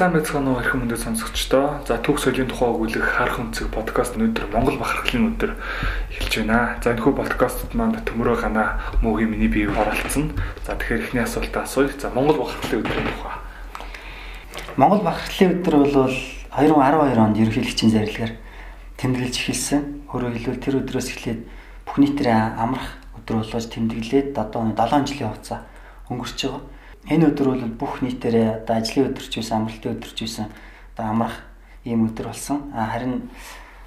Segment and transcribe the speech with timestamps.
[0.00, 1.84] Сайн байцгаана уу хэрхэн мөндөд сонсогчдоо.
[1.84, 5.60] За түүх соёлын тухай өгүүлэх харах өнцөг подкаст өнөөдөр Монгол бахархлын өдөр
[6.08, 6.80] эхэлж байна.
[6.80, 10.32] За энэ хүү подкастт манд төмөрөө гана муугийн миний бие оролцсон.
[10.64, 11.92] За тэгэхээр эхний асуултаа асууя.
[12.00, 13.36] За Монгол бахархлын өдрийн тухай.
[14.80, 16.16] Монгол бахархлын өдөр бол
[16.48, 18.32] 2012 онд ерөнхийлөгчийн зарилгаар
[18.96, 20.08] тэмдэглэж эхэлсэн.
[20.16, 21.44] Өөрөөр хэлбэл тэр өдрөөс эхлээд
[21.84, 25.68] бүх нийтээр амрах өдөр болгож тэмдэглээд одоо 7 жилийн хугацаа
[26.08, 30.18] өнгөрч байгаа Энэ өдөр бол бүх нийтээрээ одоо ажлын өдөр ч байсан, амралтын өдөр ч
[30.28, 30.46] байсан
[30.92, 31.36] одоо амрах
[31.84, 32.68] ийм өдөр болсон.
[32.76, 33.30] А харин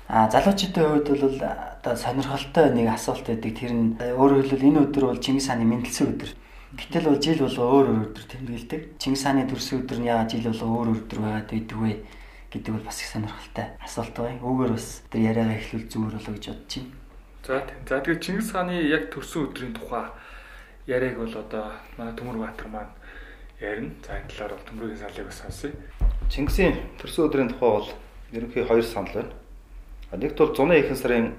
[0.10, 3.54] залуучуудын хувьд бол одоо сонирхолтой нэг асуулт байдаг.
[3.54, 6.32] Тэр нь өөрөөр хэлбэл энэ өдөр бол Чингис хааны мэндэлсэн өдөр.
[6.74, 8.82] Гэтэл бол жил болго өөр өөр өдөр тэмдэглэдэг.
[8.98, 11.94] Чингис хааны төрсөн өдөр нь яагаад жил болго өөр өдөр байгаад байдаг вэ
[12.50, 14.42] гэдэг бол бас их сонирхолтой асуулт байна.
[14.42, 16.92] Үүгээр бас тэр яриагаа эхлүүл зүгээр болоо гэж бодож байна.
[17.44, 17.80] За тийм.
[17.86, 20.06] За тэгээд Чингис хааны яг төрсөн өдрийн тухай
[20.88, 21.66] яриаг бол одоо
[21.98, 22.94] манай Төмөр Баатар маань
[23.60, 23.92] ярина.
[24.06, 25.72] За энэ талаар бол төмрөгийн саналыг бас сонсъё.
[26.30, 27.90] Чингисийн төрсөн өдрийн тухай бол
[28.32, 29.34] ерөнхий хоёр санал байна.
[30.14, 31.34] Нэгт бол зуны ихэнх сарын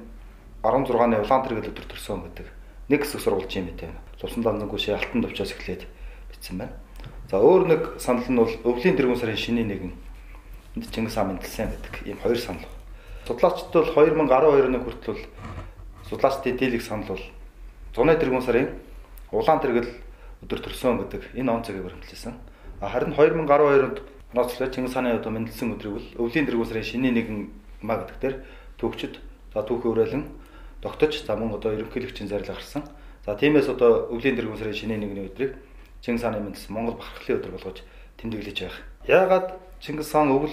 [0.62, 2.46] 16-ны улаан тэргэл өдөр төрсөн гэдэг
[2.88, 3.98] нэг хэсэг сурвалж юм байна.
[4.22, 5.82] Лувсан данзангүй ши алтан төвчөөс эхлээд
[6.30, 6.72] бичсэн байна.
[7.30, 9.92] За өөр нэг санал нь бол өвлийн тэргүүн сарын шинийн нэгэн
[10.76, 12.68] энд Чингис хаан мэндэлсэн гэдэг ийм хоёр санал.
[13.26, 15.20] Судлаачид бол 2012 оны хүртэл
[16.08, 17.24] судлаачдын дийлэх санал бол
[17.94, 18.68] зуны тэргүүн сарын
[19.32, 20.03] улаан тэргэл
[20.44, 22.36] өдөр төрсөн гэдэг энэ он цагийг баримтлсан.
[22.80, 23.98] Харин 2012 онд
[24.34, 27.38] ноцлоо Чингис хааны одоо мэндэлсэн өдрийг бол өвлийн дэргүүс сарын шинийн нэгэн
[27.80, 28.36] маа гэдэг дээр
[28.76, 29.16] төвчд
[29.54, 30.28] за түүхий уриалан
[30.82, 32.82] тогтож за мөн одоо ерөнхийлөгчийн зарлиг гарсан.
[33.24, 35.56] За тиймээс одоо өвлийн дэргүүс сарын шинийн нэгний өдрийг
[36.04, 37.78] Чингис хааны мэндэлсэн Монгол бахархлын өдөр болгож
[38.20, 38.76] тэмдэглэж байх.
[39.08, 40.52] Яагаад Чингис хаан өвөл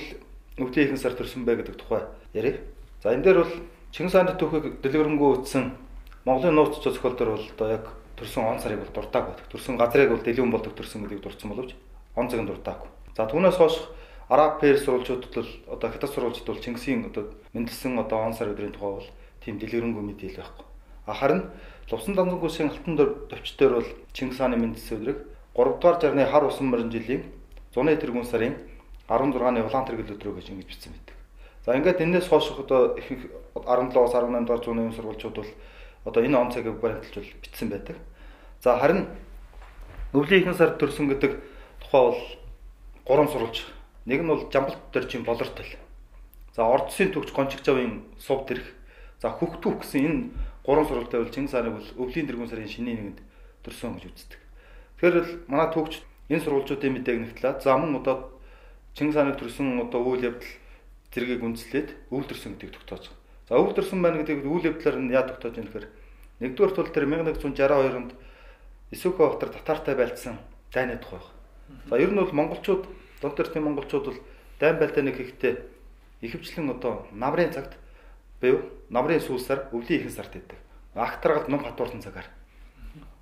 [0.56, 2.64] өвлийн ихэнх сар төрсөн бэ гэдэг тухай ярив.
[3.04, 3.54] За энэ дээр бол
[3.92, 5.76] Чингис хааны түүхийг дэлгэрэнгүй үтсэн
[6.24, 7.86] Монголын нууц зохиол дээр бол одоо яг
[8.22, 9.34] төрсөн он сарыг бол дуртаагүй.
[9.50, 11.74] Төрсөн газрыг бол дэлгүүн болдог төрсөн гэдгийг дурдсан боловч
[12.16, 12.90] он цагын дуртаагүй.
[13.18, 13.76] За түүнээс хойш
[14.30, 18.72] араб перс сурвалжуудад бол одоо хятад сурвалжууд бол Чингисийн одоо мэндэлсэн одоо он сар өдрийн
[18.72, 19.10] тухай бол
[19.44, 20.66] тийм дэлгэрэнгүй мэдээлэл байхгүй.
[21.06, 21.50] А харин
[21.92, 25.20] Лувсан данзангүйсийн алтан төвчтөр бол Чингис хааны мэндэлсэн өдрийг
[25.58, 27.28] 3 дугаар жарны хар усан морин жилийн
[27.74, 28.56] зуны тэргүүн сарын
[29.12, 31.16] 16-ны улаан тэргэл өдрөө гэж ингэж бичсэн байдаг.
[31.66, 33.28] За ингээд энэс хойш одоо ихэнх
[33.60, 35.52] 17-аас 18 дугаар зууны сурвалжууд бол
[36.06, 38.00] одоо энэ он цагийг баримталж бичсэн байдаг.
[38.62, 39.10] За харин
[40.14, 41.42] өвлийн ихэнх сард төрсөн гэдэг
[41.82, 42.22] тухай бол
[43.10, 43.66] гурван сурвалж.
[44.06, 45.66] Нэг нь бол Жамбалт дөржийн болортол.
[46.54, 48.62] За Ордсын төгч Гончигжавын сув дэрх.
[49.18, 50.22] За Хөхтүүх гэсэн энэ
[50.62, 53.20] гурван сурвалжтай бол Чингис хааны бол өвлийн дэргүүн сарын шинийн нэгэнд
[53.66, 54.40] төрсөн гэж үздэг.
[55.02, 57.66] Тэгэхээр л манай төгч энэ сурвалжуудын мэдээг нэгтлээ.
[57.66, 58.30] За мөн одоо
[58.94, 60.54] Чингис хааны төрсөн одоо үйл явдал
[61.10, 63.18] зэргийг үндэслээд өвөл төрсөн гэдгийг тогтоож байгаа.
[63.50, 65.88] За өвөл төрсөн байна гэдэг үйл явдлаар нь яа тогтоож байна гэхээр
[66.46, 68.14] нэгдүгээр тул тэр 1962 онд
[68.92, 70.38] Исүхэ хотор татартай байлдсан
[70.74, 71.40] дайны тухай байна.
[71.90, 72.88] За ер нь бол монголчууд
[73.22, 74.20] дон төртийн монголчууд бол
[74.60, 75.54] дайн байлдааныг хийхдээ
[76.22, 77.80] ихэвчлэн одоо намрын цагт
[78.42, 80.60] буюу намрын сүүлсээр өвлийн ихэнх сард идэг.
[80.96, 82.28] Агтаргалд ном хатуурсан цагаар.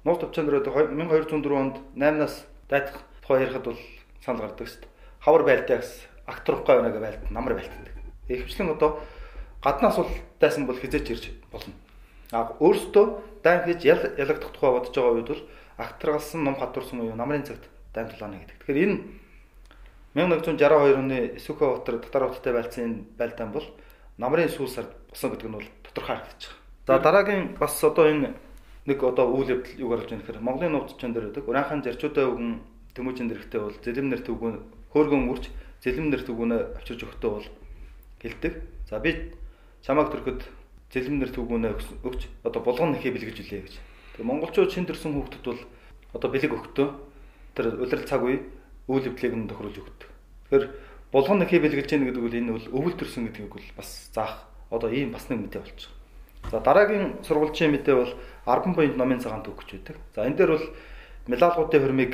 [0.04, 3.80] Нууц төвчөн дөрөв 1204 онд 8-наас дайдах тухай ярихад бол
[4.26, 4.92] санал гардаг шүү дээ.
[5.22, 7.94] Хавар байлдаагс агтруулахгүй байна гэж байлд намар байлддаг.
[8.28, 9.00] Ихэвчлэн одоо
[9.62, 10.10] гаднаас бол
[10.40, 11.74] дайсан бол хизээч ирж болно.
[12.32, 13.06] А өөрөөсөө
[13.44, 15.44] дайн хийж ялагдах тухай бодож байгаа үед бол
[15.78, 18.58] агтаргалсан ном хатуурсан уу намрын цагт дайм тулаана гэдэг.
[18.60, 18.98] Тэгэхээр энэ
[20.16, 23.68] 1962 оны Исүхэ хотор татар хоттой байлцсан энэ байлдаан бол
[24.18, 26.60] намрын сүүл сард босон гэдэг нь бол тодорхой харагдаж байгаа.
[26.88, 28.34] За дараагийн бас одоо энэ
[28.86, 31.48] нэг одоо үйл явдал юу гарч байгаа гэхээр Монголын нууцчин дээр байдаг.
[31.48, 32.60] Ураанхан зарчуудаа өгөн
[32.98, 34.56] тэмүүжин дэрхтээ бол зэлэмнэр төвгөн
[34.92, 35.46] хөөргөн үрч
[35.86, 37.48] зэлэмнэр төвгөнөө авчирч өгөхдөө бол
[38.20, 38.54] хэлдэг.
[38.90, 39.32] За би
[39.86, 40.42] чамааг төрөхөд
[40.90, 41.72] зэлэмнэр төвгүүнээ
[42.02, 43.76] өгч одоо булган нэхээ бэлгэж үлээ гэж.
[44.18, 45.62] Тэгээ монголчууд шин төрсэн хүүхдэд бол
[46.18, 46.88] одоо бэлэг өгтөө
[47.54, 48.42] тэр улирал цаг үе
[48.90, 50.10] үйл явдлыг нь тохируулж өгдөг.
[50.50, 50.66] Тэгэхээр
[51.14, 54.90] булган нэхээ бэлгэж яах гэдэг бол энэ бол өвөл төрсөн гэдгийг бол бас заах одоо
[54.90, 55.94] ийм бас нэг мэдээ байгаа.
[56.50, 58.14] За дараагийн сурвалжийн мэдээ бол
[58.50, 59.98] 10 буйнд номын цагаан төгөж байдаг.
[60.18, 60.66] За энэ дээр бол
[61.30, 62.14] мелалгуудын хөрмийг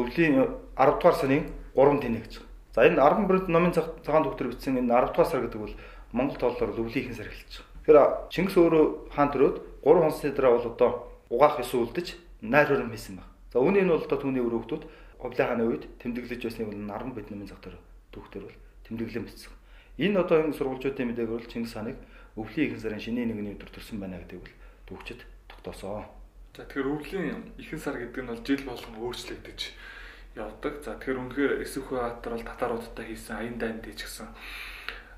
[0.00, 1.44] өвлийн 10 дугаар сарын
[1.76, 2.40] 3 тэнэ гэж.
[2.72, 5.74] За энэ 10 буйнд номын цагаан төгтөр бичсэн энэ 10 дугаар сар гэдэг бол
[6.16, 9.56] Монгол доллараар өвлийнхэн сар эхэлж Тэгэхээр Чингис өөрөө хаан төрөөд
[9.86, 10.90] 3 хонсны дараа бол одоо
[11.30, 13.30] угаах ёсоо үлдэж найр хөрөм хийсэн баг.
[13.54, 14.82] За үүний нь бол одоо түүний өрөөгтүүд
[15.22, 17.78] Хувлын хааны үед тэмдэглэж байсныг бол 10 бид намын зах дээр
[18.10, 18.58] түүхтэр бол
[18.90, 19.54] тэмдэглэн бичсэн.
[20.02, 21.94] Энэ одоо энэ сурвалжуудын мэдээг бол Чингис хааныг
[22.34, 24.54] өвлийн ихэнх сарын шинийн нэгний өдөр төрсэн байна гэдэг бол
[24.90, 26.10] түүхчид тогтоосон.
[26.58, 29.60] За тэгэхээр өвлийн ихэнх сар гэдэг нь бол жил болгон өөрчлөгдөж
[30.34, 30.74] явдаг.
[30.82, 34.26] За тэгэхээр үнэхээр Эсвх Баатар бол татаруудтай хийсэн аян дайнд гэсэн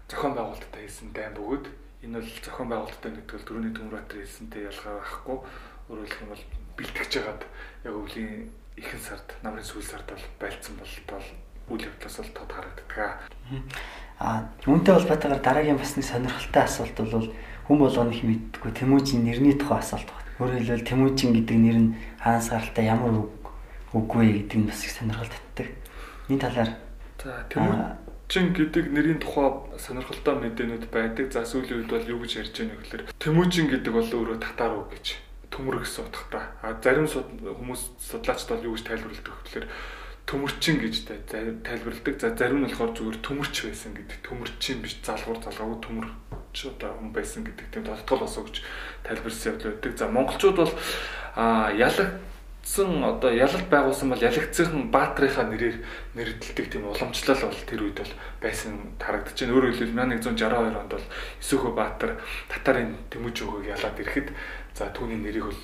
[0.04, 5.36] зохион байгуулалттай хийсэн дайн бөгөөд Энэ бол зохион байгуулалттай нэгтгэл дөрөвний төмөрөтөр хэлсэнтэй ялгаа байхгүй.
[5.90, 6.44] Өөрөөр хэлбэл бол
[6.78, 7.42] бэлтгэж байгаад
[7.82, 8.32] яг өвлийн
[8.78, 11.26] ихэнх сард намрын сүүл сард бол байлцсан болтол
[11.74, 12.98] үйл явдлаас бол тод харагддаг.
[14.22, 17.28] Аа үүнтэй холбоотойгоор дараагийн бас нэг сонирхолтой асуулт бол
[17.66, 20.30] хүн болгоно их мэддэггүй Тэмүүжин нэрний тухай асуулт байна.
[20.38, 23.42] Өөрөөр хэлбэл Тэмүүжин гэдэг нэр нь хаанаас гаралтай ямар үг
[23.92, 25.68] үгүй гэдэг нь бас их сонирхол татдаг.
[26.30, 26.70] Энэ талаар
[27.18, 29.48] за Тэмүүжин гэдэг нэрийн тухай
[29.80, 31.32] сонирхолтой мэдээнүүд байдаг.
[31.32, 34.92] За сүүлийн үед бол юу гэж ярьж байгаа нөхлөр Тэмүүжин гэдэг бол өөрөө татар үг
[34.92, 35.06] гэж
[35.48, 36.44] төмөр гэсэн утгатай.
[36.60, 39.66] А зарим хүмүүс судлаачд бол юу гэж тайлбарладаг гэхээр
[40.28, 40.94] төмөрчин гэж
[41.64, 42.14] тайлбарладаг.
[42.20, 44.18] За зарим нь болохоор зүгээр төмөрч байсан гэдэг.
[44.28, 48.60] Төмөрчин биш залгуур залгаагүй төмөрч одоо хүн байсан гэдэг тийм тодтол осоо гэж
[49.08, 49.92] тайлбарсан явдал байдаг.
[49.96, 50.72] За монголчууд бол
[51.32, 51.72] а
[52.64, 55.76] ялагдсан одоо ялалт байгуулсан бол ялагдсан баатрийнхаа нэрээр
[56.14, 59.54] нэрлэлдэг тийм уламжлал бол тэр үед бол байсан харагдаж байна.
[59.56, 61.06] Өөрөөр хэлбэл 1162 онд бол
[61.40, 62.20] Исүхө Баатар
[62.52, 64.28] татарын Тэмүүж өгөөг ялаад ирэхэд
[64.76, 65.60] за түүний нэрийг бол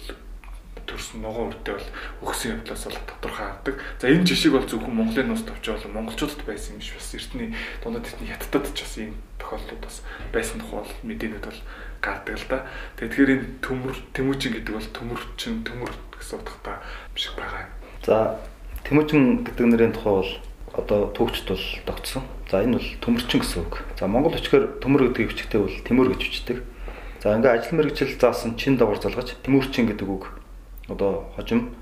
[0.87, 3.75] төрсөн ногоон үрдээ бол өгсөн явдлаас бол тодорхой авдаг.
[3.99, 7.49] За энэ жишийг бол зөвхөн Монголын нус товч бол монголчуудад байсан юм биш бас эртний
[7.83, 9.97] дундад эртний хятадд ч бас ийм тохиолдлууд бас
[10.33, 11.61] байсан тухай бол мэдээнүүд бол
[12.05, 12.59] гардаг л да.
[13.01, 16.77] Тэгэхээр энэ төмөр тэмүүчин гэдэг бол төмөрчин төмөр гэсэн утгатай
[17.17, 17.65] биш байгаа.
[18.05, 18.17] За
[18.85, 20.33] тэмүүчин гэдэг нэрийн тухай бол
[20.75, 22.23] одоо түүхчд бол тогтсон.
[22.51, 23.81] За энэ бол төмөрчин гэсэн үг.
[23.99, 26.59] За монгол өчгөр төмөр гэдэг өвчтөй бол тэмүүр гэж бичдэг.
[27.25, 30.44] За ингээ ажил мэргэжил заасан чин давар залгаж тэмүүрчин гэдэг үг
[30.89, 31.75] одоо хожим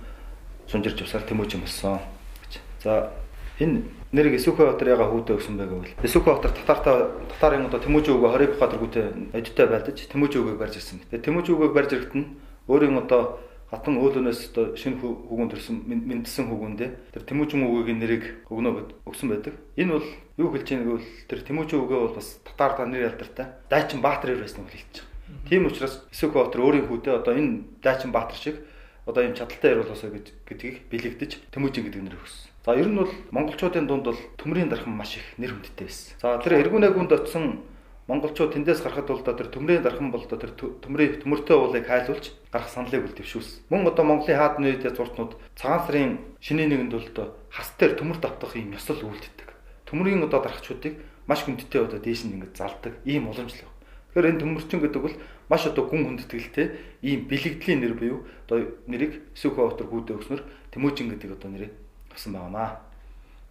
[0.69, 1.99] сунжирч явсаар тэмүүжин болсон
[2.47, 2.61] гэж.
[2.83, 3.13] За
[3.59, 3.83] энэ
[4.13, 8.31] нэрийг Эсүхэ Батар яга хүүдээ өгсөн байг гэвэл Эсүхэ Батар татартаа татарын одоо Тэмүүжин өгөө
[8.31, 11.01] хориг Баатар гүтээ одтой байлдаж Тэмүүжин өгөөг барьж ирсэн.
[11.11, 12.27] Тэгээ Тэмүүжин өгөөг барьж ирэхэд нь
[12.69, 13.41] өөрийн одоо
[13.73, 18.71] хатан өөлөнөөс одоо шинэ хүүгэн төрсэн мэдсэн хүүгэндээ тэр Тэмүүжин өгөөгийн нэрийг өгнө
[19.09, 19.57] өгсөн байдаг.
[19.81, 23.47] Энэ бол юу хэлж байгааг гэвэл тэр Тэмүүжин өгөө бол бас татар та нэр ялдартай.
[23.73, 25.49] Дайчин Баатар байсан үг хэлж байгаа.
[25.49, 28.61] Тийм учраас Эсүхэ Батар өөрийн хүүдээ одоо энэ Дайчин Баатар шиг
[29.07, 32.51] одоо юм чадaltaй яриулаасаа гэж гэдгийг бэлэгдэж Тэмүүжин гэдэг нэр өгсөн.
[32.63, 36.15] За ер нь бол монголчуудын дунд бол төмрийн дархан маш их нэр хүндтэй байсан.
[36.23, 37.67] За тэр эргүүнээ гүнд очсон
[38.07, 43.03] монголчууд тэндээс гарахад бол тэр төмрийн дархан бол тэр төмрийн төмөртэй уулыг хайлуулж гарах саналыг
[43.03, 43.67] үл дэвшүүлсэн.
[43.71, 48.55] Мөн одоо Монголын хаад нийт зурцнууд цагаан сарын шинийн нэгэнд бол хас дээр төмөр давтах
[48.55, 49.51] юм ёсол үлддэг.
[49.91, 53.73] Төмрийн одоо дарахчуудыг маш хүндтэй одоо дээш нь ингэж залдаг ийм уламжлал
[54.13, 55.17] Тэгэхээр энэ төмөрчин гэдэг бол
[55.53, 56.67] маш одоо гүн хүндэтгэлтэй
[57.05, 60.41] ийм бэлэгдлийн нэр буюу одоо нэрийг Сүхбаатар хүүдээ өгснөр
[60.73, 61.73] Тэмүүжин гэдэг одоо нэрийг
[62.09, 62.81] авсан байнамаа.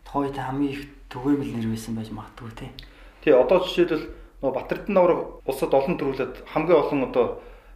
[0.02, 0.82] Тойд хамгийн их
[1.14, 2.72] түгээмэл нэр байсан байж магадгүй тий.
[3.22, 4.10] Тий одоо жишээлбэл
[4.42, 7.26] нөгөө Батэрдэн навраг улсад олон төрүүлээд хамгийн олон одоо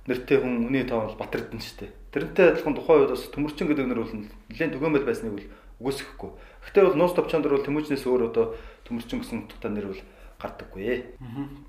[0.10, 1.92] нэртэй хүн үний тав бол Батэрдэн шүү дээ.
[2.10, 4.14] Тэрнтэй адилхан тухайн үед бас төмөрчин гэдэг нэр бол
[4.50, 5.48] нэлээд түгээмэл байсныг бол
[5.86, 6.32] үгүйсэхгүй.
[6.66, 8.46] Гэхдээ бол нуус товчонд бол Тэмүүжнээс өөр одоо
[8.90, 10.02] төмөрчин гэсэн утгатай нэр бол
[10.40, 11.16] гардаггүй.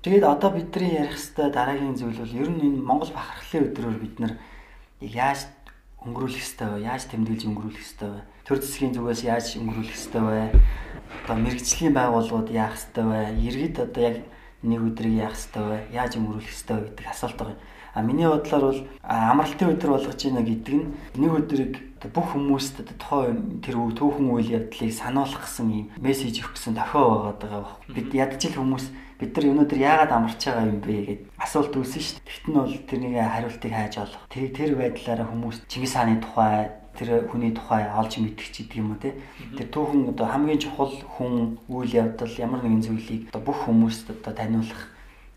[0.03, 4.15] Тэгээд одоо бидний ярих хэвээр дараагийн зүйл бол ер нь энэ Монгол бахархлын өдрөөр бид
[4.19, 4.33] нар
[5.01, 5.47] яаж
[6.03, 6.85] өнгөрүүлэх хэвээр вэ?
[6.87, 8.21] Яаж тэмдэглэж өнгөрүүлэх хэвээр вэ?
[8.47, 10.43] Төр засгийн зүгээс яаж өнгөрүүлэх хэвээр вэ?
[11.23, 13.21] Одоо мэрэгжлийн байгууллагууд яах хэвээр вэ?
[13.47, 14.17] Иргэд одоо яг
[14.63, 15.93] нэг өдрийг яах хэвээр вэ?
[15.93, 17.61] Яаж өнгөрүүлэх хэвээр вэ гэдэг асуулт байгаа юм.
[17.97, 20.85] А миний бодлоор бол амралтын өдөр болгож байна гэдэг нь
[21.17, 21.73] нэг өдрийг
[22.13, 27.01] бүх хүмүүст тухайн тэр түүхэн үйл явдлыг сануулгах гэсэн юм мессеж өгөх гэсэн дохио
[27.33, 27.75] байгаад байгаа баг.
[27.89, 28.85] Бид ядаж ил хүмүүс
[29.17, 32.29] бид нар өнөөдөр яагаад амарч байгаа юм бэ гэд асуулт үүсэн шүү дээ.
[32.29, 34.23] Тэгтэн бол тэрнийг хариултыг хайж олох.
[34.29, 38.91] Тэр тэр байдлаараа хүмүүс Чингис хааны тухай тэр хүний тухай олж мэдэх ч гэдэг юм
[38.91, 39.13] уу те.
[39.53, 44.33] Тэр түүхэн одоо хамгийн чухал хүн үйл явдал ямар нэгэн зүйлийг одоо бүх хүмүүст одоо
[44.33, 44.81] таниулах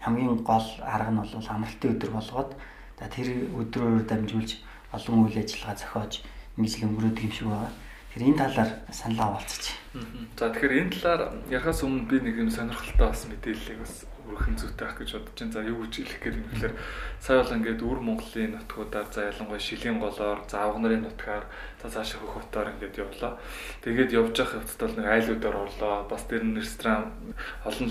[0.00, 2.50] хамгийн гол арга нь бол амралтын өдөр болгоод
[2.97, 3.29] тэр
[3.61, 4.50] өдрөөр дамжуулж
[4.97, 6.12] олон үйл ажиллагаа зохиож
[6.57, 7.73] ингэж л өнгөрөөдөг юм шиг байна.
[8.11, 9.79] Тэгэхээр энэ талаар санал авалцчих.
[10.35, 14.87] За тэгэхээр энэ талаар яхаас өмнө би нэг юм сонирхолтой бас мэдээллийг бас өргөн зүйтэй
[14.87, 15.55] ах гэж бодож байна.
[15.55, 16.75] За юу гэж хэлэх гээд юм гэхээр
[17.23, 21.47] сая бол ингээд өвөр Монголын нутгуудаар за ялангуяа Шилийн голоор, за авга нарын нутгаар,
[21.79, 23.38] за цаашаа хөх хотоор ингээд явлаа.
[23.87, 25.95] Тэгээд явж явах явцад бол нэг айлуудаар орлоо.
[26.11, 27.14] Бас тэр ресторан
[27.62, 27.90] олон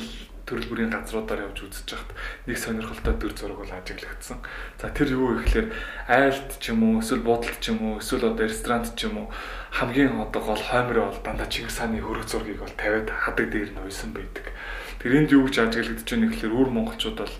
[0.50, 2.12] төрөл бүрийн газруудаар явж үзэж хахад
[2.50, 4.41] нэг сонирхолтой төр зураг бол ажиглагдсан.
[4.82, 5.70] За тэр юу гэхээр
[6.10, 9.27] айлт ч юм уу эсвэл буудалд ч юм уу эсвэл одоо ресторант ч юм уу
[9.70, 13.84] хамгийн одоо гол хоймроо бол дандаа Чингис хааны хөрөг зургийг бол тавиад хадаг дээр нь
[13.86, 14.50] уйсан байдаг.
[14.98, 17.36] Тэр энд юу гэж ажиглагдаж байна гэхээр өөр монголчууд бол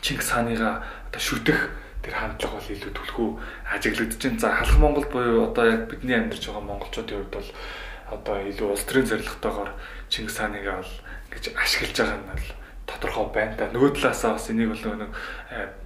[0.00, 0.80] Чингис хааныгаа
[1.12, 1.60] одоо шүтэх
[2.00, 3.28] тэр хандлага бол илүү түлхүү
[3.76, 4.40] ажиглагдаж байна.
[4.40, 7.48] За халах Монгол буюу одоо яг бидний амьдарч байгаа монголчуудын хувьд бол
[8.10, 9.70] одоо илүү улс төрийн зорилготойгоор
[10.08, 10.92] Чингис хааныг бол
[11.32, 12.46] гэж ашиглаж байгаа нь бол
[12.88, 13.68] тодорхой байна да.
[13.68, 15.12] Нөгөө талаасаа бас энийг бол нэг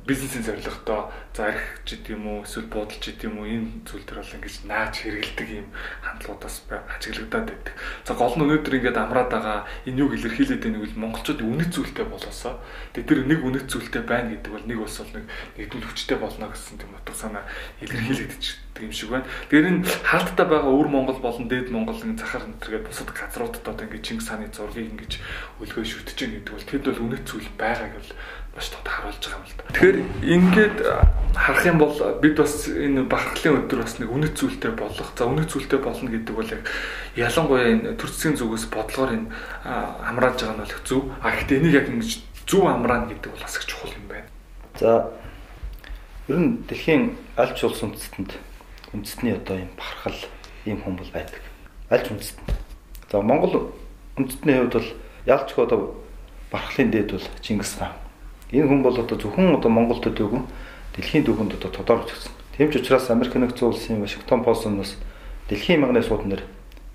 [0.07, 4.07] бизнесийн зорилготой за арх ч гэдэг юм уу эсвэл буудалч гэдэг юм уу энэ зүйл
[4.07, 5.69] төр бол ингэж нааж хэрэгэлдэг юм
[6.03, 7.75] хандлагуудаас ажиглагдаад байдаг.
[8.03, 12.07] За гол нь өнөөдөр ингээд амраад байгаа энэ юг илэрхийлээд байгааг нь монголчууд үнэт зүйлтэй
[12.07, 12.59] болоосоо
[12.95, 15.25] тэд нар нэг үнэт зүйлтэй байна гэдэг бол нэг бас бол нэг
[15.59, 17.45] нэгдүгээр хүчтэй болно гэсэн тийм утга санаа
[17.83, 18.45] илэрхийлэгдэж
[18.83, 19.27] юм шиг байна.
[19.49, 23.85] Тэгэхээр энэ хаалттай байгаа өвөр Монгол болон дээд Монгол нэг захар нэтэргээд бусад газруудад одоо
[23.87, 25.13] ингээд Чингис хааны зургийг ингэж
[25.61, 28.11] өлгөө шүтэж байгаа гэдэг бол тэд бол үнэт зүйл байгааг бол
[28.53, 29.65] маш тод харуулж байгаа юм л да.
[29.73, 30.77] Тэгэхээр ингээд
[31.33, 35.09] харах юм бол бид бас энэ бахархлын өдөр бас нэг үнэт зүйлтэй болох.
[35.17, 36.63] За үнэт зүйлтэй болно гэдэг бол яг
[37.17, 39.29] ялангуяа энэ төрцгийн зүгээс бодлогоор энэ
[39.65, 41.03] амрааж байгаа нь бол зөв.
[41.25, 42.11] А гэхдээ энийг яг ингэж
[42.45, 44.29] зөв амраана гэдэг бол бас их чухал юм байна.
[44.77, 45.09] За
[46.29, 48.37] ер нь дэлхийн аль ч улс үндэстэнд
[48.93, 50.29] үндэстний одоо юм бахархал
[50.69, 51.41] ийм хүн бол байдаг.
[51.89, 52.53] Аль ч үндэстэнд.
[53.09, 53.73] За Монгол
[54.21, 54.91] үндэстний хувьд бол
[55.25, 56.02] ялч одоо
[56.53, 57.97] бархлын дээд бол Чингис хаан.
[58.53, 60.43] Энэ хүн бол одоо зөвхөн одоо Монголд төдөөгүй
[60.93, 62.33] дэлхийн түвшинд одоо тодорхой өгсөн.
[62.53, 65.01] Тийм ч учраас Америк нэгдсэн улсын Вашингтон Постноос
[65.49, 66.45] дэлхийн мягны сууд нэр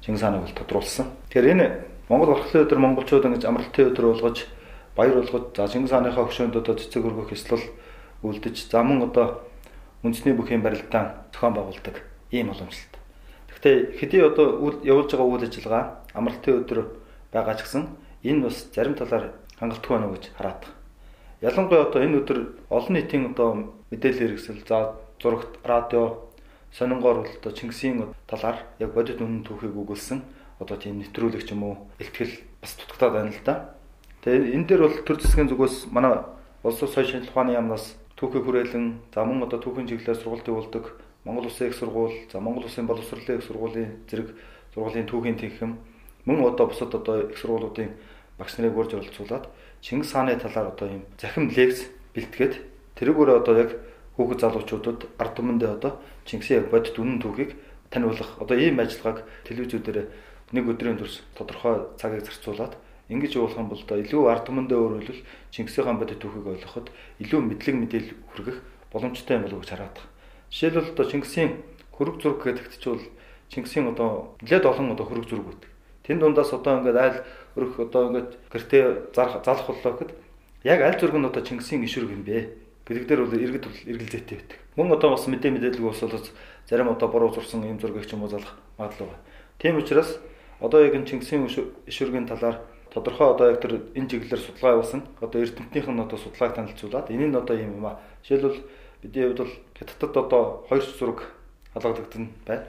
[0.05, 1.09] Чингис хааныг бол тодруулсан.
[1.33, 1.65] Тэгэхээр энэ
[2.09, 4.45] Монгол бархлын өдөр монголчууд ингэж амралтын өдөр болгож
[4.93, 7.65] баяр болгож за Чингис хааныхаа хөшөөнд одоо цэцэг өргөх ёслол
[8.21, 9.41] үлдэж за мөн одоо
[10.05, 12.93] үндэсний бүхийн барилдаан зохион байгуулдаг ийм уламжлалт.
[13.49, 15.83] Гэхдээ хэдий одоо явуулж байгаа үйл ажиллагаа
[16.13, 16.79] амралтын өдөр
[17.33, 17.83] байгаа ч гэсэн
[18.23, 20.75] энэ бас зарим талаар хангалтгүй байна гэж хараад байна.
[21.41, 23.49] Ялангуяа одоо энэ өдөр олон нийтийн одоо
[23.91, 26.29] мэдээлэл хэрэгсэл за зурагт радио
[26.71, 30.21] сонингоор бол одоо Чингисийн талаар яг бодит үнэн түүхийг өгүүлсэн
[30.59, 33.73] одоо тийм нэвтрүүлэг ч юм уу ихтгэл бас дутагдаад байна л да.
[34.21, 36.25] Тэгээ энэ дээр бол төр засгийн зүгээс манай
[36.63, 40.85] улс ус соёлын ухааны яамнаас түүхийг хүрээлэн за мөн одоо түүхийн чиглэлээр сургалт явуулдаг
[41.23, 44.33] Монгол Улсын их сургууль, за Монгол Улсын боловсролын их сургуулийн зэрэг
[44.73, 45.77] сургуулийн түүхийн тэнхим
[46.25, 47.93] мөн одоо бусад одоо их сургуулиудын
[48.37, 49.45] багш нарыг урьж оролцуулаад
[49.81, 52.53] Чингис хааны талаар одоо юм захим лекц бэлтгээд
[52.97, 53.71] тэрүүгээр одоо яг
[54.17, 57.53] хүүхэд залуучуудад ард түмэндээ одоо Чингисийн яг бодит үнэн түүхийг
[57.89, 60.09] таниулах одоо ийм ажиллагааг телевизүүдээр
[60.53, 62.73] нэг өдрийн турш тодорхой цагийг зарцуулаад
[63.07, 65.21] Ингэж явуулах юм бол да илүү ард түмэндээ өөрөлдөл
[65.55, 66.91] Чингисийн хаан бодит түүхийг ойлгоход
[67.23, 68.57] илүү мэдлэг мэдээлэл хүргэх
[68.91, 70.11] боломжтой юм болов уу гэж хараад байна.
[70.51, 71.51] Жишээлбэл одоо Чингисийн
[71.95, 73.03] хөрөг зураг гэдэгт ч бол
[73.47, 75.71] Чингисийн одоо нэлээд олон одоо хөрөг зураг үүдэг.
[76.03, 77.17] Тэн дундаас одоо ингээд айл
[77.57, 78.85] өрөх одоо ингээд гэртээ
[79.17, 80.11] залах боллоо гэхэд
[80.63, 82.67] яг аль зураг нь одоо Чингисийн ишүрэг юм бэ?
[82.87, 84.59] гэдэг дээр бол иргэд бол эргэлзээтэй байдаг.
[84.79, 86.31] Мөн одоо бас мэдээ мэдээлэл болсолоос
[86.69, 89.23] зарим одоо буруу зурсан юм зургийг ч юм уу залах магадлал байна.
[89.59, 90.19] Тийм учраас
[90.63, 91.43] одоо яг Чингисийн
[91.83, 95.03] ишүргийн талаар тодорхой одоо яг тэр энэ чиглэлээр судалгаа явуулсан.
[95.19, 97.99] Одоо эрдэмтнийх нь одоо судалгааг танилцуулаад энэ нь одоо юм юм аа.
[98.23, 98.63] Жишээлбэл
[99.03, 101.19] бидний хувьд бол хятадд одоо хоёр зураг
[101.75, 102.63] халагдагдсан байна.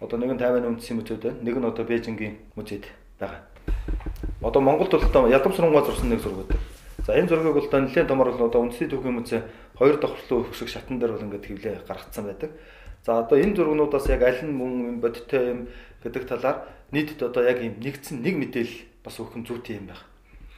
[0.00, 1.38] Одоо нэг нь Тайваны үндэсний музейд байна.
[1.38, 2.90] Нэг нь одоо Бээжингийн музейд
[3.22, 3.46] байгаа.
[4.46, 6.60] Одоо Монголд бол одоо ядам сурангуй зурсан нэг зураг байдаг.
[7.04, 9.42] За энэ зургийг бол одоо нэлээд томор бол одоо үндэсний түүхийн музей
[9.74, 12.50] хоёр давхарлуу өсөх шатан дээр бол ингээд хэвлээ гаргацсан байдаг.
[13.02, 15.60] За одоо энэ зургнуудаас яг аль нь мөн бодиттой юм
[15.98, 16.62] гэдэг талаар
[16.94, 20.06] нийтэд одоо яг юм нэгдсэн нэг мэдээлэл бас өөхөн зүйтэй юм байх.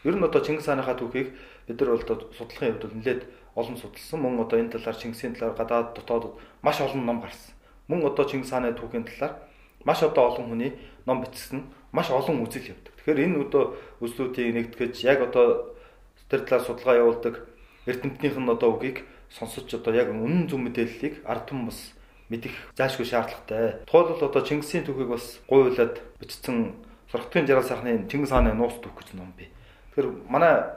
[0.05, 1.33] Ер нь одоо Чингис хааныхаа түүхийг
[1.65, 3.25] бид нар бол одоо судлахын хувьд нэлээд
[3.57, 4.21] олон судалсан.
[4.21, 7.57] Мөн одоо энэ талаар Чингисийн талаар гадаад дотоод маш олон ном гарсан.
[7.89, 9.49] Мөн одоо Чингис хааны түүхийн талаар
[9.85, 10.77] маш одоо олон хүний
[11.09, 12.95] ном бичсэн, маш олон үзэл явдаг.
[12.97, 15.75] Тэгэхээр энэ одоо үзлүүдийг нэгтгэж яг одоо
[16.29, 17.35] тэр талаар судалгаа явуулдаг
[17.89, 21.93] эрдэмтнийх нь одоо үгийг сонсож одоо яг үнэн зөв мэдээллийг ард түмэн бас
[22.29, 23.85] мэдэх заашгүй шаардлагатай.
[23.89, 26.77] Тухайлбал одоо Чингисийн түүхийг бас гуйлаад бичсэн
[27.09, 29.49] Сургалтын жаргал сайхны Чингис хааны нууц түүх гэж ном бий.
[29.97, 30.69] Тэгэхээр манай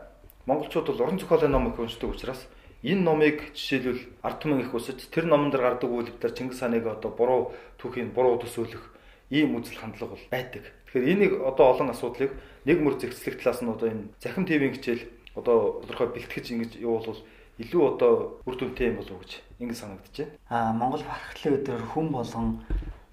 [0.47, 2.47] монголчууд бол уран зохиолын ном их уншдаг учраас
[2.83, 7.11] энэ номыг жишээлбэл ард түмэн их усаж тэр номон дээр гардаг үйлдэлээр Чингис хааныг одоо
[7.11, 7.51] буруу
[7.83, 8.83] түүхийн буруу төсөөлөх
[9.29, 10.63] ийм үзэл хандлага бол байдаг.
[10.91, 12.35] Тэгэхээр энийг одоо олон асуудлыг
[12.67, 15.07] нэг мөр зэгцлэх талаас нь одоо энэ захим ТV-ийн хичээл
[15.39, 17.23] одоо тодорхой бэлтгэж ингэж явуулвал
[17.63, 20.27] илүү одоо үр дүнтэй юм болов уу гэж ингэ байна.
[20.51, 22.59] Аа Монгол бархлын өдөр хүн болгон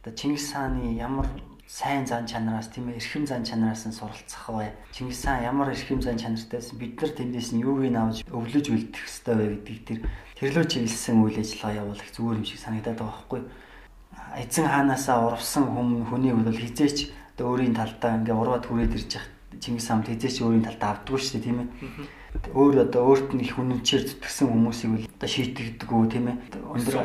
[0.03, 1.31] одоо Чингис хааны ямар
[1.69, 4.73] сайн зан чанараас тийм ээ эрхэм зан чанараас нь суралцах бай.
[4.91, 9.05] Чингис хаан ямар эрхэм зан чанартайс бид нар тэндээс нь юуг нь авч өвлөж үлдэх
[9.05, 10.03] ёстой вэ гэдэг
[10.35, 13.41] тэр тэрлөө чиглэсэн үйл ажиллагаа явуулах зүгээр юм шиг санагдаад байгаа байхгүй.
[14.43, 17.13] Эзэн хаанаасаа урвсан хүм хүний бол хизээч
[17.47, 19.29] өөрийн талдаа ингээ ураад хүрээд ирж явах
[19.61, 21.69] Чингис хаан хизээч өөрийн талдаа авдаггүй шүү дээ тийм ээ.
[22.55, 26.37] Өөр одоо өөрт нь их үнэнчээр зүтгэсэн хүмүүсийг бол одоо шийтгдэггүй тийм ээ.
[26.69, 26.97] Өндөр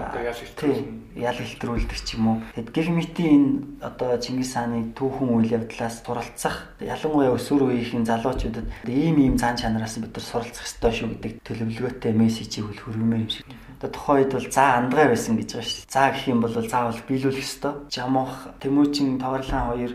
[1.16, 2.38] ял илтрүүлдэг ч юм уу.
[2.54, 3.50] Тэгэд гигмитийн энэ
[3.86, 9.98] одоо Чингис хааны түүхэн үйл явдлаас суралцах ялангуяа өсвөр үеийн залуучуудад ийм ийм зан чанараас
[10.02, 13.46] бид нар суралцах ёстой шүү гэдэг төлөвлөгөөтэй мессежийг хөл хөргөмөр юм шиг.
[13.78, 17.02] Одоо тухайн үед бол заа андгаа байсан гэж байгаа шүү заа гэх юм бол заавал
[17.06, 17.74] биелүүлэх ёстой.
[17.94, 19.94] Жамуух тэмүүчин таварлан хоёр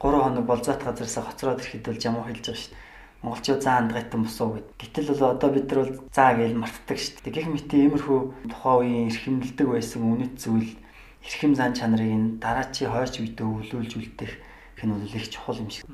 [0.00, 2.74] 3 хоног болзаат газараасаа хоцроод ирэхэд бол жамуу хэлж байгаа шүү
[3.22, 4.68] монголчууд заа андгайтан босоо гэд.
[4.80, 7.36] Гэтэл бол одоо бид нар бол заа гэж мартдаг шүү дээ.
[7.36, 10.72] Гэх мэт иймэрхүү тухайн үеийн эрхэмлдэг байсан үнэт зүйл
[11.28, 14.32] эрхэм зан чанарыг дараачийн хойч үедээ өвлүүлж үлдэх
[14.80, 15.84] хэн бол их чухал юм шиг.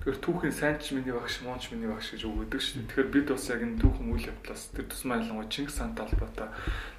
[0.00, 2.88] Тэгэхээр түүхийн сайн ч миний багш, муунч миний багш гэж өгдөг шүү дээ.
[2.88, 6.48] Тэгэхээр бид бас яг энэ түүхэн үйл явдлаас тэр тусмаа ялангуяа Чингис хаантай холбоотой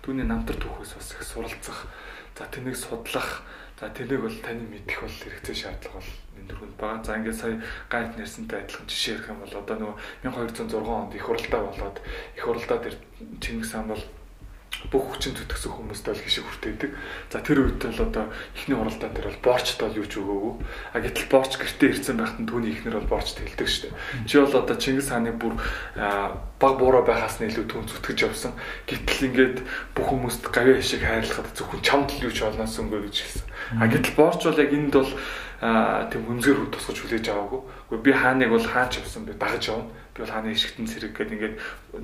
[0.06, 1.90] түүний намтар түүхээс бас их суралцах,
[2.38, 3.42] за тэнийг судлах,
[3.82, 7.02] за тэнийг бол таны мэдэх бол хэрэгцээ шаардлага бол энэ дөрөнд байгаа.
[7.02, 7.58] За ингээд сая
[7.90, 11.98] гайд нэрсэнтэй адилхан жишээ ярих юм бол одоо нөгөө 1206 онд их хуралдаа болоод
[12.38, 12.96] их хуралдаа тэр
[13.42, 14.04] Чингис хаан бол
[14.92, 16.92] бүх хүчин зүтгэсэн хүмүүстэй л гişиг хүртээдэг.
[17.30, 20.54] За тэр үед л одоо эхний уралдаан дээр бол борчтой л юу ч өгөөгүй.
[20.96, 24.26] А гэтэл борч гэртээ ирсэн байхад нь түүний ихнэр бол борч тэлдэг шүү дээ.
[24.26, 25.54] Чи бол одоо Чингис хааны бүр
[26.58, 28.54] баг буураа байхаас нь илүү түн зүтгэж явсан.
[28.88, 29.58] Гэтэл ингээд
[29.96, 33.48] бүх хүмүүст гавьяа хишиг хайрлахад зөвхөн чамд л юу ч олноос өнгөө гэж хэлсэн.
[33.76, 35.12] А гэтэл борч бол яг энд бол
[36.10, 37.62] тийм хүнзэр тусгаж хүлээж аваагүй.
[37.92, 41.36] Гэхдээ би хааныг бол хаач явсан би дагаж явна би бол хааны ишгтэн цэрэг гэдэг
[41.36, 41.56] ингээд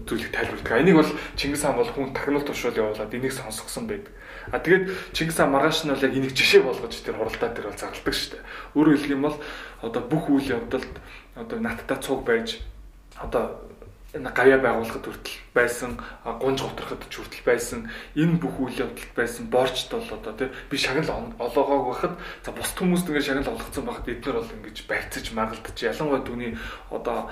[0.04, 0.82] зүйлийг тайлбарладаг.
[0.84, 4.12] Энийг бол Чингис хаан бол хүн тагнуул туршуул явуулаад энийг сонсгосон байдаг.
[4.52, 7.80] А тэгээд Чингис хаан маргааш нь бол яг энийг жишээ болгож тэр хуралдаа дээр бол
[7.80, 8.44] зарладаг шүү дээ.
[8.76, 9.38] Өөрөөр хэлэх юм бол
[9.80, 10.94] одоо бүх үйл явдалд
[11.40, 12.60] одоо надтай цуг байж
[13.16, 13.64] одоо
[14.26, 17.80] гавья байгуулахад хүртэл байсан, гунж готроход ч хүртэл байсан,
[18.18, 22.78] энэ бүх үйл явдалд байсан борчд бол одоо тий би шагнал олоогоог байхад за бусд
[22.78, 26.52] хүмүүст ингэ шагнал олгоцсон байхад эдгээр бол ингэж барьцаж магалдаж ялангуяа түүний
[26.90, 27.30] одоо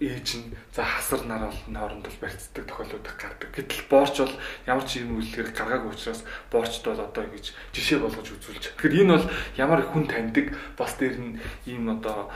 [0.00, 3.50] ээж нь за хасар нар бол хооронд бол барьцдаг тохиолдол гардаг.
[3.54, 4.34] Гэтэл борч бол
[4.66, 8.64] ямар ч юм үйлдэлээр гаргаагүй учраас борчд бол одоо ингэж жишээ болгож үзүүлж.
[8.80, 9.28] Тэгэхээр энэ бол
[9.60, 11.36] ямар хүн таньдаг бас дээр нь
[11.68, 12.32] ийм одоо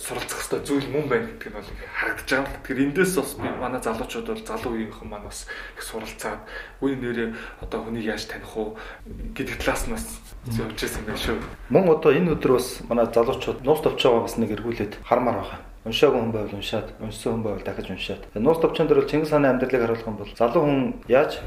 [0.00, 2.56] суралцах хэвээр зүйл мөн байна гэдг нь бол харагдаж байгаа.
[2.64, 5.44] Тэгэхээр эндээс бас би манай залуучууд бол залуу үеийнхэн маань бас
[5.76, 6.40] их суралцаад
[6.80, 7.28] үе нэрээ
[7.60, 8.80] одоо хүнийг яаж таних уу
[9.36, 10.16] гэдэг талааснаас
[10.56, 11.38] явж байсан юм байна шүү.
[11.68, 15.60] Мөн одоо энэ өдөр бас манай залуучууд нуус товч байгаа бас нэг эргүүлээд хармаар байгаа.
[15.84, 18.22] Уншаагүй хүн байвал уншаад, уншсан хүн байвал дахиж уншаад.
[18.34, 21.38] Нуус товчон дээр бол Чингис хааны амьдралыг харуулах юм бол залуу хүн яаж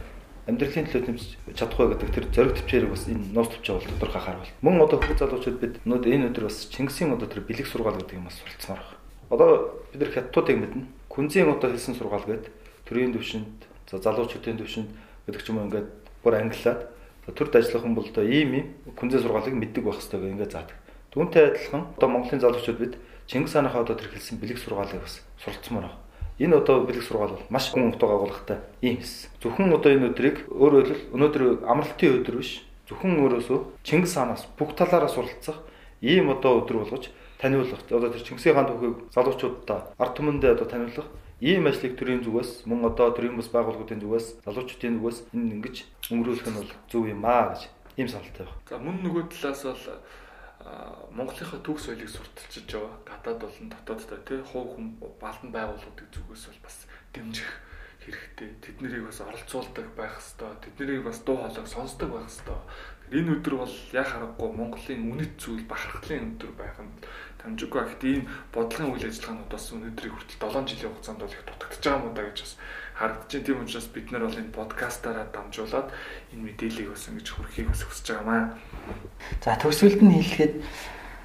[0.50, 4.52] амьдралын төлөө тэмцэж чадахгүй гэдэг тэр зориг төвчээрийг бас энэ нуус төвчөө бол тодорхой харуул.
[4.66, 8.18] Мөн одоо хөх залуучууд бид өнөөдөр энэ өдөр бас Чингисийн одоо тэр бэлэг сургаал гэдэг
[8.18, 8.98] юм бас суралцмаар байна.
[9.30, 9.50] Одоо
[9.94, 10.84] бид нар хятадуудыг мэднэ.
[11.06, 12.50] Күнзийн одоо хэлсэн сургаал гэдэг
[12.90, 14.90] төрийн төвшөнд за залуучуудын төвшөнд
[15.30, 15.90] гэдэг ч юм уу ингээд
[16.26, 16.82] бүр англиад
[17.30, 20.78] төрд ажиллах хүн бол одоо ийм ийм күнзээ сургаалыг мэддэг байх хэрэгтэй гэх ингээд заадаг.
[21.14, 22.94] Түүнтэй адилхан одоо Монголын залуучууд бид
[23.30, 26.09] Чингис хаанахаа одоо тэр хэлсэн бэлэг сургаалыг бас суралцмаар байна.
[26.40, 29.28] Энэ одоо бэлэг сургаал бол маш гүн утга агуулгатай ийм эс.
[29.44, 32.64] Зөвхөн одоо энэ өдрийг өөрөөр хэлбэл өнөөдөр амралтын өдөр биш.
[32.88, 35.60] Зөвхөн өөрөөсөө Чингис хаанаас бүх талаараа суралцах
[36.00, 37.12] ийм одоо өдөр болгож
[37.44, 37.84] таниулах.
[37.92, 41.08] Одоо тэр Чингисийн хаан түүхийг залуучуудаа ард түмэндээ одоо таниулах
[41.44, 45.76] ийм ажлыг төрийн зүгээс мөн одоо төрийн бас байгууллагуудын зүгээс залуучуудын зүгээс энэ ингэж
[46.12, 47.62] өнгөрүүлэх нь бол зөв юм аа гэж
[48.00, 48.64] ийм саналтай байна.
[48.68, 49.84] За мөн нөгөө талаас бол
[51.16, 52.96] Монголынхаа төгс соёлыг сурталчилж байгаа.
[53.08, 54.86] Гадаад болон дотооддоо тий хуу хүм
[55.22, 56.78] балдан байгууллагуудын зүгээс бол бас
[57.16, 57.52] дэмжих
[58.04, 58.50] хэрэгтэй.
[58.60, 60.60] Тэднийг бас оролцуулдаг байх хэвээр.
[60.64, 62.64] Тэднийг бас дуу хоолойг сонсдог байх хэвээр.
[63.10, 66.94] Энэ өдөр бол яг харахгүй Монголын үнэт зүйл бахархлын өдөр байх нь
[67.40, 71.84] Тамжиггүй ахт ийм бодлогын үйл ажиллагаанууд бас өнөөдрийг хүртэл 7 жилийн хугацаанд бол их дутагдж
[71.88, 72.54] байгаа юм да гэж бас
[73.00, 73.46] харагдаж байна.
[73.48, 75.88] Тийм учраас бид нар бол энэ подкастаараа дамжуулаад
[76.36, 78.60] энэ мэдээллийг бас ингэж хүргэхийг бас хүсэж байгаамаа.
[79.40, 80.54] За төгсгөлд нь хэлэхэд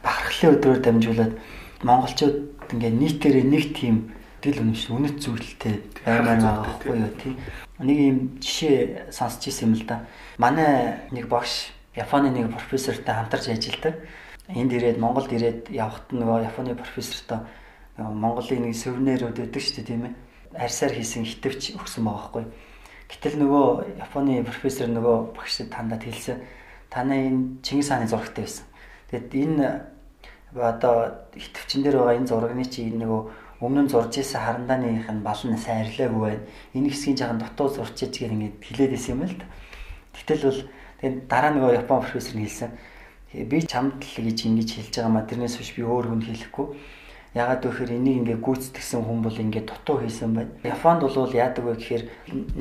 [0.06, 1.34] бахархлын өдрөөр дамжуулаад
[1.82, 2.38] монголчууд
[2.78, 5.74] ингээ нийтээрээ нэг тийм дэл үнэмш үнэт зүйлтэй
[6.06, 7.34] баймаар байгаа байхгүй юу тий.
[7.82, 10.06] Нэг юм жишээ сонсч ирсэн юм л да.
[10.38, 13.94] Манай нэг багш Японы нэг профессортай хамтарч ажилладаг
[14.48, 17.46] энд ирээд Монголд ирээд явхад нөгөө Японы профессортой
[17.96, 20.14] Монголын нэг сувенирүүд өгдөг шүү дээ тийм ээ.
[20.54, 22.44] Арьсаар хийсэн хитвч өгсөн байгаа байхгүй.
[23.10, 26.40] Гэтэл нөгөө Японы профессор нөгөө багшд тандад хэлсэн
[26.90, 28.66] танай энэ Чингис хааны зурагтай байсан.
[29.10, 29.66] Тэгэд энэ
[30.54, 33.20] одоо хитвчин дээр байгаа энэ зурагны чи нөгөө
[33.60, 36.46] өмнө нь зурж исэн харандааных нь бал нь сайн арилаагүй байна.
[36.74, 39.46] Энэ хэсгийн жахан дотоо зурч иж гэх ингээд хэлээд исэн юм л да.
[40.14, 40.60] Гэтэл бол
[41.00, 42.70] тэгээд дараа нөгөө Япон профессор нь хэлсэн
[43.50, 46.66] би чамд л гэж ингэж хэлж байгаа маа тэрнээс биш би өөр хүн хэлэхгүй.
[47.34, 50.54] Ягаад гэвэл энийг ингээ гүйцэтгсэн хүн бол ингээ дутуу хийсэн байна.
[50.62, 52.04] Японд бол яадаг вэ гэхээр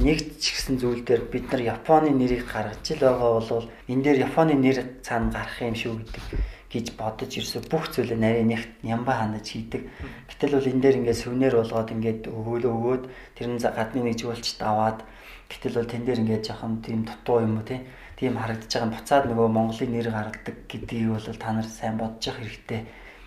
[0.02, 4.18] нэг ч гэсэн зүйл дээр бид нар Японы нэрийг гаргаж ил байгаа бол энэ дээр
[4.26, 6.26] Японы нэр цаана гарах юм шүү гэдэг
[6.74, 9.86] гэж бодож ирсэн бүх зүйлээ нарийн нэг ямба хандаж хийдэг.
[10.34, 13.04] Гэтэл бол энэ дээр ингээ сүнээр болгоод ингээд өгөөлөө өгөөд
[13.38, 15.06] тэр нь гадны нэг жуулчд аваад
[15.54, 17.86] гэтэл бол тэн дээр ингээ жоохон тийм дутуу юм уу тий
[18.18, 22.42] тийм харагдаж байгаа буцаад нөгөө Монголын нэр гаргадаг гэдгийг бол та нар сайн бодож явах
[22.42, 22.82] хэрэгтэй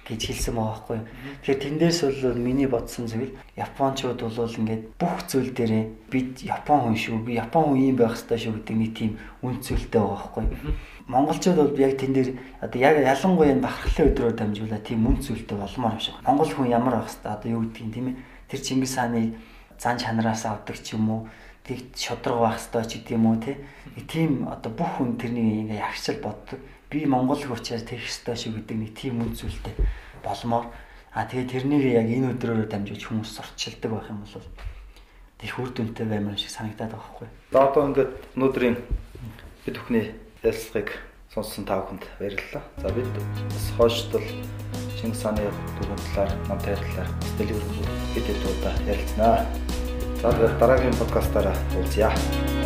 [0.06, 0.98] гэж хэлсэн байгаа байхгүй.
[1.42, 6.96] Тэгэхээр тэндээс бол миний бодсон зүйл Япончууд бол ингээд бүх зүйл дээрээ бид Япон хүн
[6.96, 10.44] шүү, би Япон хүн юм байх хэрэгтэй шүү гэдэг нэг тийм үн цэлтэй байгаа байхгүй.
[11.10, 12.30] Монголчууд бол яг тэн дээр
[12.62, 16.14] одоо яг ялангуяа бахархлын өдрөөр дамжуулаад тийм үн цэлтэй болмоор юм шиг.
[16.22, 18.16] Монгол хүн ямар байх хэрэгтэй одоо юу гэдгийг тийм ээ.
[18.46, 19.34] Тэр Чингис хааны
[19.78, 21.20] зан чанараас авдаг ч юм уу
[21.66, 23.38] тэг шодрог байх хэрэгтэй ч гэдэг юм уу
[24.06, 28.76] тийм одоо бүх хүн тэрнийг ингээ ягчл боддог би Монгол хүчээр тэгэх ёстой шүү гэдэг
[28.76, 29.74] нэг тийм үзүүлэлтэй
[30.22, 30.70] болмоор
[31.16, 34.46] а тэгээ тэрнийг яг энэ өдрөөр дамжуулж хүмүүс сурчилдаг байх юм бол
[35.40, 37.28] тэг хүр дүнтэй баймар шиг санагдаад байгаа хгүй.
[37.52, 38.76] За одоо ингээд өнөөдрийн
[39.66, 40.90] бид бүхний ярилцлагыг
[41.32, 42.64] сонссон та бүхэнд баярлалаа.
[42.80, 43.08] За бид
[43.50, 44.26] бас хойштол
[44.96, 45.44] Чингис хааны
[45.76, 49.44] дөрвөн талаар, намтай талаар дэлгэрэнгүй хэд хэд удаа ярилцсанаа.
[50.22, 52.65] За дараагийн подкастаараа уулзъя.